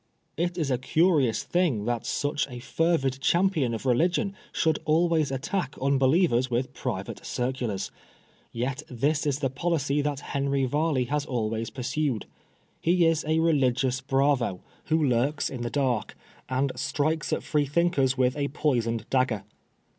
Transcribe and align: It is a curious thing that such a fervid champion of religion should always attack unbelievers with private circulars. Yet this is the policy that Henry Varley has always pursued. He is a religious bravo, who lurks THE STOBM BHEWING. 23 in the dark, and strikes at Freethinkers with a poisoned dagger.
It 0.35 0.57
is 0.57 0.71
a 0.71 0.79
curious 0.79 1.43
thing 1.43 1.85
that 1.85 2.07
such 2.07 2.47
a 2.49 2.57
fervid 2.57 3.21
champion 3.21 3.75
of 3.75 3.85
religion 3.85 4.33
should 4.51 4.79
always 4.83 5.29
attack 5.29 5.75
unbelievers 5.79 6.49
with 6.49 6.73
private 6.73 7.23
circulars. 7.23 7.91
Yet 8.51 8.81
this 8.89 9.27
is 9.27 9.37
the 9.37 9.49
policy 9.51 10.01
that 10.01 10.21
Henry 10.33 10.65
Varley 10.65 11.03
has 11.03 11.23
always 11.27 11.69
pursued. 11.69 12.25
He 12.79 13.05
is 13.05 13.23
a 13.27 13.37
religious 13.37 14.01
bravo, 14.01 14.61
who 14.85 14.97
lurks 15.03 15.49
THE 15.49 15.53
STOBM 15.53 15.53
BHEWING. 15.53 15.57
23 15.57 15.57
in 15.57 15.61
the 15.61 15.69
dark, 15.69 16.17
and 16.49 16.71
strikes 16.75 17.31
at 17.31 17.43
Freethinkers 17.43 18.17
with 18.17 18.35
a 18.35 18.47
poisoned 18.47 19.07
dagger. 19.11 19.43